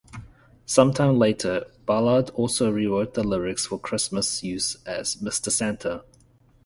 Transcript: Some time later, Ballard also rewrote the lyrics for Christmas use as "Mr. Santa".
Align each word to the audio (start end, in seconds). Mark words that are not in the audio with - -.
Some 0.65 0.93
time 0.95 1.19
later, 1.19 1.65
Ballard 1.85 2.31
also 2.31 2.71
rewrote 2.71 3.13
the 3.13 3.23
lyrics 3.23 3.67
for 3.67 3.77
Christmas 3.77 4.41
use 4.41 4.75
as 4.83 5.17
"Mr. 5.17 5.51
Santa". 5.51 6.03